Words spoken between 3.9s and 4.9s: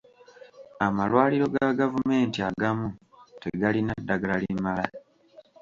ddagala limala.